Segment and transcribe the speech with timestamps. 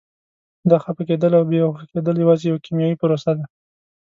[0.69, 3.45] دا خفه کېدل او بې هوښه کېدل یوازې یوه کیمیاوي پروسه ده.